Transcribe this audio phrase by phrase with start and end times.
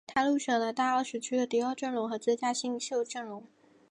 [0.07, 3.43] 他入选了大十二区的第二阵容和最佳新秀阵容。